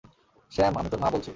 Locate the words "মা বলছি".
0.99-1.29